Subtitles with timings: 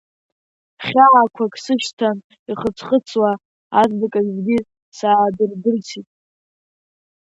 [0.85, 2.17] Хьаақәак сышьҭан
[2.51, 3.31] ихысхысуа,
[3.79, 4.59] азныказгьы,
[4.97, 6.07] саадырдысит…